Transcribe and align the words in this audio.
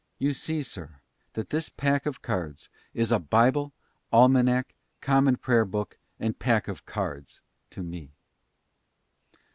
You 0.17 0.33
see, 0.33 0.63
sir, 0.63 0.99
that 1.33 1.51
this 1.51 1.69
pack 1.69 2.07
of 2.07 2.23
cards 2.23 2.69
is 2.91 3.11
a 3.11 3.19
Bible, 3.19 3.71
Almanack, 4.11 4.73
Common 4.99 5.35
Prayer 5.37 5.63
book, 5.63 5.95
and 6.19 6.39
Pack 6.39 6.67
of 6.67 6.87
Cards 6.87 7.41
to 7.69 7.83
me." 7.83 8.09